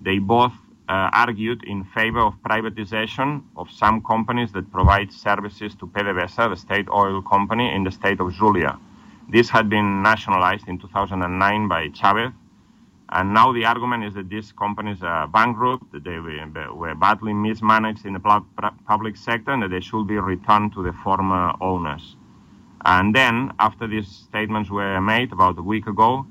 they 0.00 0.18
both 0.18 0.52
Uh, 0.92 1.08
argued 1.14 1.64
in 1.64 1.84
favor 1.84 2.20
of 2.20 2.34
privatization 2.42 3.42
of 3.56 3.66
some 3.70 4.02
companies 4.02 4.52
that 4.52 4.70
provide 4.70 5.10
services 5.10 5.74
to 5.74 5.86
PDVSA, 5.86 6.50
the 6.50 6.54
state 6.54 6.86
oil 6.90 7.22
company 7.22 7.74
in 7.74 7.82
the 7.82 7.90
state 7.90 8.20
of 8.20 8.30
Zulia. 8.34 8.78
This 9.30 9.48
had 9.48 9.70
been 9.70 10.02
nationalized 10.02 10.68
in 10.68 10.78
2009 10.78 11.66
by 11.66 11.88
Chavez, 11.94 12.32
and 13.08 13.32
now 13.32 13.54
the 13.54 13.64
argument 13.64 14.04
is 14.04 14.12
that 14.12 14.28
these 14.28 14.52
companies 14.52 15.02
are 15.02 15.26
bankrupt, 15.26 15.90
that 15.92 16.04
they 16.04 16.18
were 16.18 16.94
badly 16.94 17.32
mismanaged 17.32 18.04
in 18.04 18.12
the 18.12 18.42
public 18.86 19.16
sector, 19.16 19.52
and 19.52 19.62
that 19.62 19.70
they 19.70 19.80
should 19.80 20.06
be 20.06 20.18
returned 20.18 20.74
to 20.74 20.82
the 20.82 20.92
former 21.02 21.54
owners. 21.62 22.16
And 22.84 23.14
then, 23.14 23.52
after 23.58 23.86
these 23.86 24.08
statements 24.08 24.68
were 24.68 25.00
made 25.00 25.32
about 25.32 25.58
a 25.58 25.62
week 25.62 25.86
ago, 25.86 26.26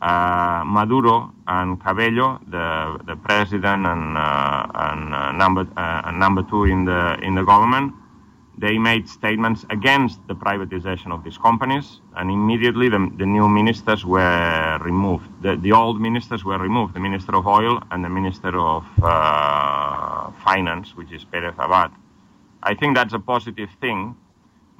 uh, 0.00 0.62
Maduro 0.66 1.32
and 1.46 1.80
Cabello, 1.82 2.40
the, 2.48 2.98
the 3.06 3.16
president 3.16 3.86
and, 3.86 4.16
uh, 4.16 4.66
and 4.74 5.14
uh, 5.14 5.32
number, 5.32 5.66
uh, 5.76 6.10
number 6.10 6.42
two 6.42 6.64
in 6.64 6.84
the, 6.84 7.18
in 7.22 7.34
the 7.34 7.44
government, 7.44 7.92
they 8.56 8.78
made 8.78 9.08
statements 9.08 9.64
against 9.70 10.20
the 10.28 10.34
privatization 10.34 11.12
of 11.12 11.24
these 11.24 11.36
companies, 11.36 12.00
and 12.16 12.30
immediately 12.30 12.88
the, 12.88 13.10
the 13.18 13.26
new 13.26 13.48
ministers 13.48 14.04
were 14.04 14.78
removed. 14.80 15.26
The, 15.42 15.56
the, 15.56 15.72
old 15.72 16.00
ministers 16.00 16.44
were 16.44 16.58
removed, 16.58 16.94
the 16.94 17.00
Minister 17.00 17.34
of 17.34 17.46
Oil 17.46 17.82
and 17.90 18.04
the 18.04 18.08
Minister 18.08 18.56
of 18.56 18.84
uh, 19.02 20.30
Finance, 20.44 20.96
which 20.96 21.10
is 21.12 21.24
Perez 21.24 21.54
Abad. 21.58 21.90
I 22.62 22.74
think 22.74 22.96
that's 22.96 23.12
a 23.12 23.18
positive 23.18 23.70
thing, 23.80 24.16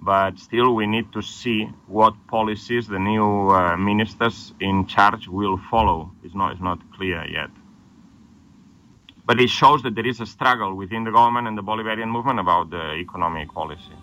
but 0.00 0.38
still 0.38 0.74
we 0.74 0.86
need 0.86 1.12
to 1.12 1.22
see 1.22 1.64
what 1.86 2.14
policies 2.28 2.86
the 2.88 2.98
new 2.98 3.50
uh, 3.50 3.76
ministers 3.76 4.52
in 4.60 4.86
charge 4.86 5.28
will 5.28 5.58
follow. 5.70 6.10
It's 6.22 6.34
not, 6.34 6.52
it's 6.52 6.60
not 6.60 6.78
clear 6.94 7.24
yet. 7.26 7.50
But 9.26 9.40
it 9.40 9.48
shows 9.48 9.82
that 9.82 9.94
there 9.94 10.06
is 10.06 10.20
a 10.20 10.26
struggle 10.26 10.74
within 10.74 11.04
the 11.04 11.10
government 11.10 11.48
and 11.48 11.56
the 11.56 11.62
Bolivarian 11.62 12.08
movement 12.08 12.38
about 12.38 12.70
the 12.70 12.94
economic 12.94 13.52
policy. 13.52 13.96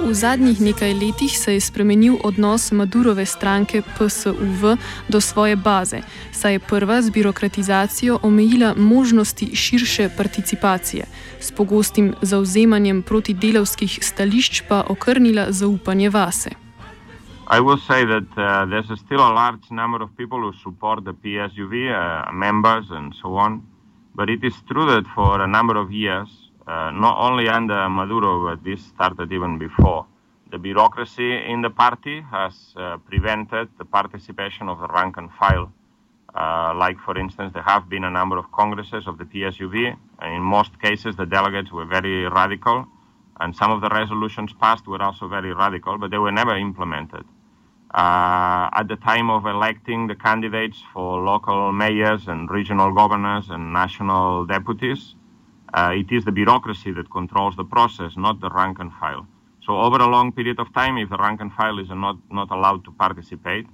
V 0.00 0.14
zadnjih 0.14 0.60
nekaj 0.60 0.94
letih 0.94 1.38
se 1.38 1.54
je 1.54 1.60
spremenil 1.60 2.16
odnos 2.24 2.72
Madurove 2.72 3.26
stranke 3.26 3.82
PSUV 3.82 4.76
do 5.08 5.20
svoje 5.20 5.56
baze, 5.56 6.00
saj 6.32 6.52
je 6.52 6.58
prva 6.58 7.02
z 7.02 7.10
birokratizacijo 7.10 8.18
omejila 8.22 8.74
možnosti 8.76 9.56
širše 9.56 10.08
participacije, 10.16 11.04
s 11.40 11.52
pogostim 11.52 12.14
zauzemanjem 12.22 13.02
proti 13.02 13.34
delovskih 13.34 13.98
stališč 14.02 14.62
pa 14.68 14.84
okrnila 14.88 15.46
zaupanje 15.52 16.10
vase. 16.10 16.50
I 17.48 17.60
will 17.60 17.78
say 17.78 18.04
that 18.04 18.28
uh, 18.36 18.66
there's 18.70 18.90
a 18.90 18.96
still 18.96 19.20
a 19.20 19.32
large 19.32 19.70
number 19.70 20.02
of 20.02 20.10
people 20.16 20.38
who 20.38 20.52
support 20.62 21.04
the 21.04 21.12
PSUV, 21.12 21.74
uh, 21.90 22.32
members 22.32 22.90
and 22.90 23.14
so 23.22 23.28
on. 23.36 23.62
But 24.14 24.28
it 24.28 24.44
is 24.44 24.54
true 24.68 24.86
that 24.86 25.04
for 25.14 25.40
a 25.40 25.46
number 25.46 25.76
of 25.76 25.92
years, 25.92 26.45
uh, 26.66 26.90
not 26.90 27.16
only 27.18 27.48
under 27.48 27.88
Maduro, 27.88 28.44
but 28.44 28.64
this 28.64 28.84
started 28.84 29.32
even 29.32 29.58
before, 29.58 30.06
the 30.50 30.58
bureaucracy 30.58 31.44
in 31.52 31.62
the 31.62 31.70
party 31.70 32.20
has 32.30 32.74
uh, 32.76 32.96
prevented 32.98 33.68
the 33.78 33.84
participation 33.84 34.68
of 34.68 34.78
the 34.80 34.86
rank 34.88 35.16
and 35.16 35.30
file. 35.32 35.72
Uh, 36.34 36.74
like, 36.74 36.98
for 37.00 37.16
instance, 37.18 37.52
there 37.54 37.62
have 37.62 37.88
been 37.88 38.04
a 38.04 38.10
number 38.10 38.36
of 38.36 38.50
congresses 38.52 39.06
of 39.06 39.16
the 39.18 39.24
PSUV, 39.24 39.96
and 40.20 40.34
in 40.34 40.42
most 40.42 40.80
cases, 40.80 41.16
the 41.16 41.26
delegates 41.26 41.72
were 41.72 41.86
very 41.86 42.28
radical, 42.28 42.86
and 43.40 43.54
some 43.56 43.70
of 43.70 43.80
the 43.80 43.88
resolutions 43.88 44.52
passed 44.60 44.86
were 44.86 45.02
also 45.02 45.28
very 45.28 45.52
radical, 45.52 45.98
but 45.98 46.10
they 46.10 46.18
were 46.18 46.32
never 46.32 46.56
implemented. 46.56 47.24
Uh, 47.94 48.68
at 48.74 48.88
the 48.88 48.96
time 48.96 49.30
of 49.30 49.46
electing 49.46 50.06
the 50.06 50.14
candidates 50.14 50.82
for 50.92 51.22
local 51.22 51.72
mayors 51.72 52.28
and 52.28 52.50
regional 52.50 52.92
governors 52.92 53.48
and 53.48 53.72
national 53.72 54.44
deputies, 54.46 55.14
uh, 55.74 55.92
it 55.94 56.10
is 56.12 56.24
the 56.24 56.32
bureaucracy 56.32 56.92
that 56.92 57.10
controls 57.10 57.56
the 57.56 57.64
process, 57.64 58.16
not 58.16 58.40
the 58.40 58.50
rank 58.50 58.78
and 58.78 58.92
file. 58.94 59.26
So 59.64 59.76
over 59.80 59.96
a 59.96 60.06
long 60.06 60.32
period 60.32 60.60
of 60.60 60.72
time, 60.72 60.96
if 60.98 61.10
the 61.10 61.16
rank 61.16 61.40
and 61.40 61.52
file 61.52 61.78
is 61.78 61.88
not, 61.90 62.16
not 62.30 62.50
allowed 62.50 62.84
to 62.84 62.92
participate, 62.92 63.66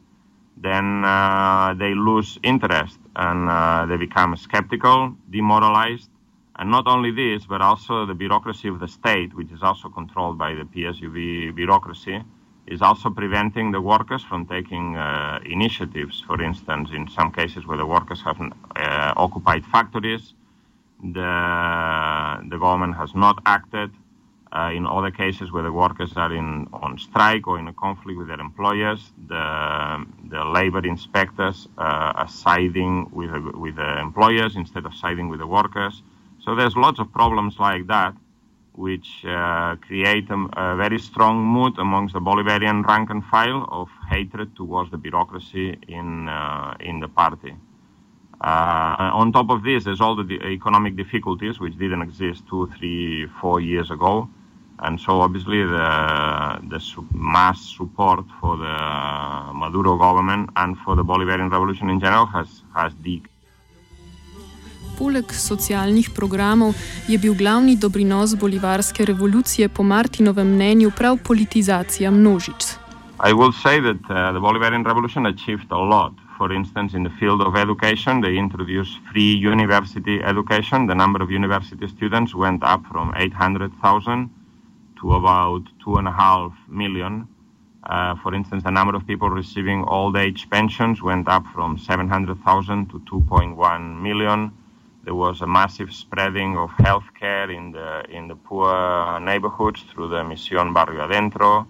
then 0.56 1.04
uh, 1.04 1.75
they 1.78 1.94
lose 1.94 2.38
interest 2.42 2.99
and 3.16 3.49
uh, 3.49 3.87
they 3.87 3.96
become 3.96 4.37
skeptical, 4.37 5.14
demoralized. 5.30 6.08
And 6.56 6.70
not 6.70 6.87
only 6.87 7.11
this, 7.11 7.46
but 7.46 7.61
also 7.61 8.06
the 8.06 8.14
bureaucracy 8.14 8.68
of 8.68 8.78
the 8.78 8.88
state, 8.88 9.34
which 9.34 9.50
is 9.50 9.62
also 9.62 9.88
controlled 9.88 10.38
by 10.38 10.54
the 10.54 10.64
PSUV 10.64 11.54
bureaucracy, 11.54 12.22
is 12.66 12.80
also 12.82 13.11
preventing 13.11 13.72
the 13.72 13.80
workers 13.80 14.22
from 14.22 14.46
taking 14.46 14.96
uh, 14.96 15.40
initiatives. 15.44 16.22
For 16.26 16.40
instance, 16.40 16.90
in 16.92 17.08
some 17.08 17.32
cases 17.32 17.66
where 17.66 17.78
the 17.78 17.87
workers 17.87 18.22
have 18.22 18.40
uh, 18.40 19.12
occupied 19.16 19.64
factories, 19.66 20.34
the, 21.02 22.49
the 22.49 22.59
government 22.59 22.97
has 22.97 23.14
not 23.14 23.42
acted. 23.47 23.90
Uh, 24.54 24.71
in 24.71 24.87
other 24.87 25.11
cases 25.11 25.50
where 25.50 25.62
the 25.62 25.73
workers 25.73 26.12
are 26.16 26.30
in, 26.30 26.68
on 26.75 26.99
strike 26.99 27.49
or 27.49 27.59
in 27.59 27.68
a 27.68 27.73
conflict 27.73 28.18
with 28.18 28.28
their 28.28 28.38
employers, 28.38 29.11
the, 29.26 30.04
the 30.28 30.44
labor 30.44 30.87
inspectors 30.87 31.68
uh, 31.78 32.12
are 32.21 32.28
siding 32.28 33.09
with, 33.12 33.30
with 33.54 33.76
the 33.76 33.99
employers 33.99 34.54
instead 34.54 34.85
of 34.85 34.94
siding 34.94 35.30
with 35.30 35.40
the 35.40 35.47
workers. 35.47 36.02
So 36.44 36.54
there's 36.54 36.76
lots 36.76 36.99
of 36.99 37.11
problems 37.12 37.59
like 37.59 37.87
that 37.87 38.14
which 38.75 39.25
uh, 39.26 39.76
create 39.76 40.28
a, 40.30 40.49
a, 40.56 40.76
very 40.76 40.99
strong 40.99 41.44
mood 41.44 41.78
amongst 41.78 42.14
the 42.14 42.21
Bolivarian 42.21 42.85
rank 42.87 43.11
and 43.11 43.23
file 43.25 43.68
of 43.71 43.88
hatred 44.09 44.56
towards 44.56 44.90
the 44.90 44.97
bureaucracy 44.97 45.78
in 45.88 46.28
uh, 46.28 46.75
in 46.80 47.00
the 47.00 47.09
party. 47.09 47.54
Uh, 48.42 49.11
on 49.14 49.30
top 49.30 49.50
of 49.50 49.62
this, 49.62 49.84
there's 49.84 50.00
all 50.00 50.16
the 50.16 50.25
economic 50.42 50.96
difficulties 50.96 51.61
which 51.61 51.78
didn't 51.78 52.02
exist 52.02 52.42
two, 52.50 52.68
three, 52.76 53.28
four 53.40 53.61
years 53.61 53.88
ago, 53.92 54.28
and 54.80 54.99
so 54.99 55.20
obviously 55.20 55.62
the 55.62 55.88
the 56.68 56.80
mass 57.14 57.58
support 57.76 58.25
for 58.40 58.56
the 58.56 58.76
Maduro 59.54 59.96
government 59.96 60.50
and 60.56 60.76
for 60.84 60.96
the 60.96 61.04
Bolivarian 61.04 61.50
revolution 61.52 61.88
in 61.88 62.00
general 62.00 62.26
has 62.26 62.49
has 62.75 62.92
decreased. 62.94 63.30
Poleg 64.99 65.32
socialnih 65.32 66.11
programov 66.11 66.75
je 67.08 67.18
bil 67.18 67.34
glavni 67.34 67.76
doprinos 67.76 68.34
bolivarske 68.34 69.04
revolucije 69.04 69.68
po 69.68 69.82
Martinovem 69.82 70.46
mnenju 70.46 70.90
prav 70.90 71.16
politizacija 71.25 72.11
množic. 72.11 72.78
I 73.25 73.32
will 73.32 73.52
say 73.52 73.80
that 73.80 74.02
uh, 74.11 74.32
the 74.34 74.40
Bolivarian 74.40 74.84
Revolution 74.84 75.26
achieved 75.26 75.70
a 75.70 75.78
lot. 75.78 76.12
For 76.42 76.52
instance, 76.52 76.94
in 76.94 77.04
the 77.04 77.11
field 77.20 77.40
of 77.40 77.54
education, 77.54 78.20
they 78.20 78.37
introduced 78.37 78.99
free 79.12 79.32
university 79.32 80.20
education. 80.20 80.88
The 80.88 80.94
number 80.96 81.22
of 81.22 81.30
university 81.30 81.87
students 81.87 82.34
went 82.34 82.64
up 82.64 82.84
from 82.90 83.14
800,000 83.16 84.28
to 84.99 85.12
about 85.14 85.62
2.5 85.87 86.52
million. 86.66 87.28
Uh, 87.84 88.16
for 88.16 88.34
instance, 88.34 88.64
the 88.64 88.72
number 88.72 88.96
of 88.96 89.06
people 89.06 89.30
receiving 89.30 89.84
old 89.84 90.16
age 90.16 90.50
pensions 90.50 91.00
went 91.00 91.28
up 91.28 91.44
from 91.54 91.78
700,000 91.78 92.90
to 92.90 92.99
2.1 92.99 94.02
million. 94.02 94.50
There 95.04 95.14
was 95.14 95.42
a 95.42 95.46
massive 95.46 95.92
spreading 95.92 96.58
of 96.58 96.70
healthcare 96.70 97.56
in 97.56 97.70
the, 97.70 98.04
in 98.11 98.26
the 98.26 98.34
poor 98.34 99.20
neighborhoods 99.20 99.82
through 99.82 100.08
the 100.08 100.25
Misión 100.25 100.75
Barrio 100.75 101.06
Adentro. 101.06 101.68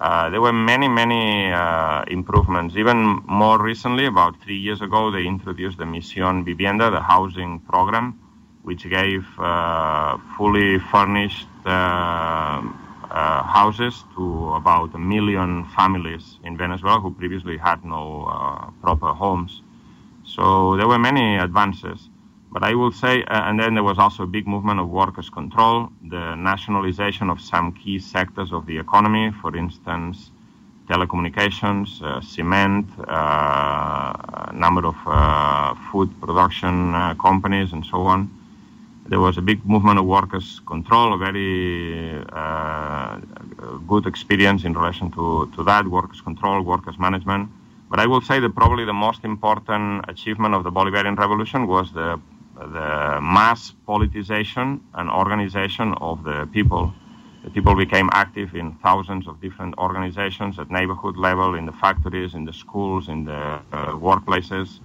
Uh, 0.00 0.30
there 0.30 0.40
were 0.40 0.52
many, 0.52 0.88
many 0.88 1.52
uh, 1.52 2.02
improvements. 2.08 2.74
Even 2.74 3.20
more 3.26 3.62
recently, 3.62 4.06
about 4.06 4.40
three 4.40 4.56
years 4.56 4.80
ago, 4.80 5.10
they 5.10 5.26
introduced 5.26 5.76
the 5.76 5.84
Misión 5.84 6.42
Vivienda, 6.42 6.90
the 6.90 7.02
housing 7.02 7.60
program, 7.60 8.18
which 8.62 8.88
gave 8.88 9.26
uh, 9.38 10.16
fully 10.38 10.78
furnished 10.78 11.46
uh, 11.66 12.62
uh, 13.10 13.42
houses 13.42 14.04
to 14.16 14.54
about 14.54 14.94
a 14.94 14.98
million 14.98 15.66
families 15.76 16.38
in 16.44 16.56
Venezuela 16.56 16.98
who 16.98 17.12
previously 17.12 17.58
had 17.58 17.84
no 17.84 18.24
uh, 18.24 18.70
proper 18.80 19.12
homes. 19.12 19.60
So 20.24 20.76
there 20.76 20.88
were 20.88 20.98
many 20.98 21.36
advances. 21.36 22.08
But 22.52 22.64
I 22.64 22.74
will 22.74 22.90
say, 22.90 23.22
uh, 23.22 23.48
and 23.48 23.60
then 23.60 23.74
there 23.74 23.84
was 23.84 23.98
also 23.98 24.24
a 24.24 24.26
big 24.26 24.46
movement 24.46 24.80
of 24.80 24.88
workers' 24.88 25.30
control, 25.30 25.88
the 26.08 26.34
nationalization 26.34 27.30
of 27.30 27.40
some 27.40 27.72
key 27.72 28.00
sectors 28.00 28.52
of 28.52 28.66
the 28.66 28.76
economy, 28.78 29.30
for 29.40 29.56
instance, 29.56 30.32
telecommunications, 30.88 32.02
uh, 32.02 32.20
cement, 32.20 32.86
uh, 32.98 34.50
a 34.50 34.52
number 34.52 34.84
of 34.84 34.96
uh, 35.06 35.74
food 35.92 36.10
production 36.20 36.92
uh, 36.92 37.14
companies, 37.14 37.72
and 37.72 37.86
so 37.86 37.98
on. 38.02 38.28
There 39.06 39.20
was 39.20 39.38
a 39.38 39.42
big 39.42 39.64
movement 39.64 40.00
of 40.00 40.06
workers' 40.06 40.60
control, 40.66 41.14
a 41.14 41.18
very 41.18 42.24
uh, 42.32 43.18
good 43.86 44.06
experience 44.06 44.64
in 44.64 44.72
relation 44.74 45.12
to, 45.12 45.50
to 45.54 45.62
that 45.64 45.86
workers' 45.86 46.20
control, 46.20 46.62
workers' 46.62 46.98
management. 46.98 47.48
But 47.88 48.00
I 48.00 48.06
will 48.06 48.20
say 48.20 48.40
that 48.40 48.54
probably 48.56 48.84
the 48.84 48.92
most 48.92 49.24
important 49.24 50.04
achievement 50.08 50.54
of 50.54 50.64
the 50.64 50.72
Bolivarian 50.72 51.16
Revolution 51.16 51.68
was 51.68 51.92
the 51.92 52.20
the 52.60 53.20
mass 53.20 53.72
politicization 53.88 54.80
and 54.94 55.10
organization 55.10 55.94
of 56.00 56.24
the 56.24 56.48
people. 56.52 56.92
The 57.44 57.50
people 57.50 57.74
became 57.74 58.10
active 58.12 58.54
in 58.54 58.74
thousands 58.82 59.26
of 59.26 59.40
different 59.40 59.74
organizations 59.78 60.58
at 60.58 60.70
neighborhood 60.70 61.16
level, 61.16 61.54
in 61.54 61.64
the 61.64 61.72
factories, 61.72 62.34
in 62.34 62.44
the 62.44 62.52
schools, 62.52 63.08
in 63.08 63.24
the 63.24 63.32
uh, 63.32 63.60
workplaces. 63.96 64.80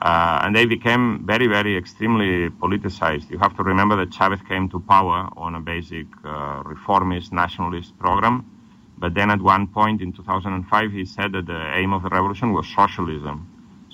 Uh, 0.00 0.40
and 0.42 0.54
they 0.56 0.64
became 0.64 1.26
very, 1.26 1.46
very 1.48 1.76
extremely 1.76 2.48
politicized. 2.50 3.30
You 3.30 3.38
have 3.38 3.56
to 3.56 3.62
remember 3.62 3.96
that 3.96 4.12
Chavez 4.12 4.40
came 4.48 4.68
to 4.70 4.80
power 4.80 5.28
on 5.36 5.56
a 5.56 5.60
basic 5.60 6.06
uh, 6.24 6.62
reformist 6.64 7.32
nationalist 7.32 7.98
program. 7.98 8.46
But 8.96 9.14
then 9.14 9.30
at 9.30 9.40
one 9.42 9.66
point 9.66 10.00
in 10.00 10.12
2005, 10.12 10.92
he 10.92 11.04
said 11.04 11.32
that 11.32 11.46
the 11.46 11.76
aim 11.76 11.92
of 11.92 12.02
the 12.04 12.08
revolution 12.08 12.52
was 12.52 12.66
socialism. 12.68 13.48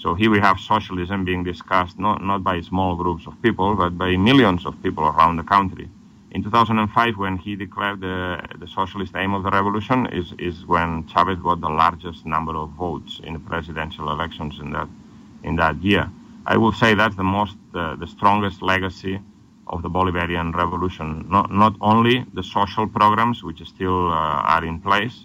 So 0.04 0.12
here 0.12 0.30
we 0.30 0.38
have 0.38 0.60
socialism 0.60 1.24
being 1.24 1.44
discussed 1.44 1.98
not, 1.98 2.22
not 2.22 2.44
by 2.44 2.60
small 2.60 2.94
groups 2.94 3.26
of 3.26 3.40
people, 3.40 3.74
but 3.74 3.96
by 3.96 4.18
millions 4.18 4.66
of 4.66 4.74
people 4.82 5.04
around 5.04 5.36
the 5.38 5.42
country. 5.42 5.88
In 6.32 6.42
2005, 6.42 7.16
when 7.16 7.38
he 7.38 7.56
declared 7.56 8.02
the, 8.02 8.38
the 8.58 8.66
socialist 8.66 9.14
aim 9.16 9.32
of 9.32 9.44
the 9.44 9.50
revolution, 9.50 10.04
is, 10.12 10.34
is 10.38 10.66
when 10.66 11.06
Chavez 11.06 11.38
got 11.38 11.62
the 11.62 11.70
largest 11.70 12.26
number 12.26 12.54
of 12.54 12.68
votes 12.72 13.22
in 13.24 13.32
the 13.32 13.38
presidential 13.38 14.10
elections 14.10 14.58
in 14.60 14.72
that, 14.72 14.88
in 15.42 15.56
that 15.56 15.82
year. 15.82 16.10
I 16.44 16.58
will 16.58 16.72
say 16.72 16.92
that's 16.92 17.16
the 17.16 17.24
most, 17.24 17.56
uh, 17.74 17.96
the 17.96 18.06
strongest 18.06 18.60
legacy 18.60 19.20
of 19.68 19.80
the 19.80 19.88
Bolivarian 19.88 20.54
revolution. 20.54 21.24
Not, 21.30 21.50
not 21.50 21.76
only 21.80 22.26
the 22.34 22.42
social 22.42 22.86
programs, 22.86 23.42
which 23.42 23.66
still 23.66 24.08
uh, 24.08 24.52
are 24.52 24.66
in 24.66 24.80
place, 24.80 25.24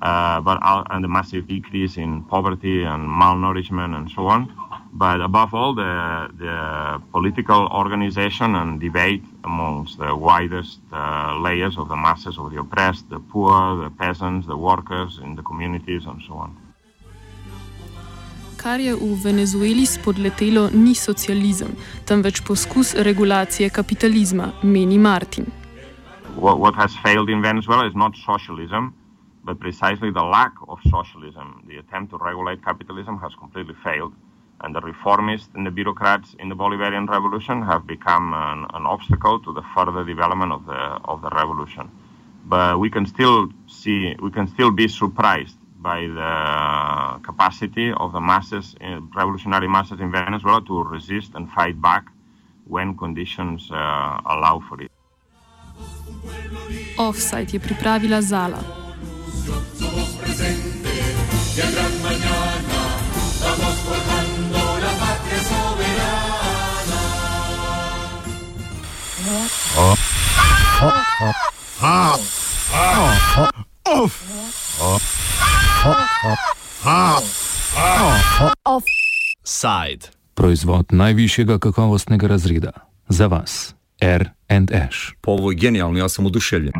but 0.00 0.58
uh, 0.62 0.84
and 0.90 1.04
the 1.04 1.08
massive 1.08 1.46
decrease 1.46 1.96
in 1.96 2.24
poverty 2.24 2.84
and 2.84 3.08
malnourishment 3.08 3.94
and 3.96 4.10
so 4.10 4.26
on. 4.26 4.52
But 4.92 5.20
above 5.20 5.54
all, 5.54 5.74
the, 5.74 6.28
the 6.38 7.02
political 7.12 7.68
organization 7.68 8.56
and 8.56 8.80
debate 8.80 9.22
amongst 9.44 9.98
the 9.98 10.16
widest 10.16 10.80
uh, 10.92 11.38
layers 11.38 11.78
of 11.78 11.88
the 11.88 11.96
masses 11.96 12.38
of 12.38 12.50
the 12.50 12.58
oppressed, 12.58 13.08
the 13.08 13.20
poor, 13.20 13.76
the 13.84 13.90
peasants, 13.90 14.46
the 14.46 14.56
workers 14.56 15.20
in 15.22 15.36
the 15.36 15.42
communities 15.42 16.06
and 16.06 16.20
so 16.26 16.34
on. 16.34 16.56
Kar 18.56 18.80
je 18.80 18.92
v 18.94 19.14
Venezueli 19.24 19.86
spodletelo, 19.86 20.68
ni 20.72 20.94
socializem, 20.94 21.70
temveč 22.04 22.42
poskus 22.44 22.94
regulacije 22.94 23.70
kapitalizma, 23.70 24.52
meni 24.62 24.98
Martin. 24.98 25.46
What, 26.36 26.58
what 26.58 26.74
has 26.74 26.92
failed 27.02 27.30
in 27.30 27.40
Venezuela 27.42 27.86
is 27.86 27.94
not 27.94 28.12
socialism, 28.16 28.92
but 29.44 29.58
precisely 29.58 30.10
the 30.10 30.22
lack 30.22 30.52
of 30.68 30.78
socialism, 30.90 31.64
the 31.66 31.78
attempt 31.78 32.12
to 32.12 32.18
regulate 32.18 32.64
capitalism, 32.64 33.18
has 33.18 33.32
completely 33.34 33.74
failed. 33.82 34.14
And 34.62 34.74
the 34.74 34.80
reformists 34.82 35.48
and 35.54 35.66
the 35.66 35.70
bureaucrats 35.70 36.34
in 36.38 36.50
the 36.50 36.54
Bolivarian 36.54 37.08
Revolution 37.08 37.62
have 37.62 37.86
become 37.86 38.34
an, 38.34 38.66
an 38.74 38.84
obstacle 38.84 39.40
to 39.40 39.54
the 39.54 39.62
further 39.74 40.04
development 40.04 40.52
of 40.52 40.66
the 40.66 40.82
of 41.12 41.22
the 41.22 41.30
revolution. 41.30 41.90
But 42.44 42.78
we 42.78 42.90
can 42.90 43.06
still 43.06 43.48
see, 43.66 44.14
we 44.20 44.30
can 44.30 44.46
still 44.48 44.70
be 44.70 44.88
surprised 44.88 45.56
by 45.78 46.00
the 46.02 47.20
capacity 47.22 47.92
of 47.92 48.12
the 48.12 48.20
masses, 48.20 48.76
uh, 48.82 49.00
revolutionary 49.16 49.68
masses 49.68 49.98
in 50.00 50.10
Venezuela, 50.12 50.60
to 50.66 50.84
resist 50.84 51.30
and 51.34 51.50
fight 51.50 51.80
back 51.80 52.04
when 52.66 52.96
conditions 52.96 53.70
uh, 53.70 54.20
allow 54.26 54.62
for 54.68 54.82
it. 54.82 54.90
Offside 56.98 57.52
je 57.52 57.58
pripravila 57.58 58.20
Zala. 58.20 58.79
anuncio 59.30 59.54
somos 59.78 60.08
presentes 60.20 61.16
y 61.56 61.60
a 61.60 61.70
gran 61.70 62.02
mañana 62.02 62.80
vamos 63.42 63.74
forjando 63.86 64.78
la 64.78 64.92
patria 65.02 65.40
soberana. 65.50 67.00
Сайд. 79.44 80.10
Производ 80.34 80.92
най-висшега 80.92 81.58
каковостнega 81.58 82.28
разрида. 82.28 82.72
За 83.08 83.28
вас. 83.28 83.74
R&H. 84.02 85.14
По 85.22 85.50
гениално, 85.50 86.04
аз 86.04 86.12
съм 86.12 86.26
удушевен. 86.26 86.72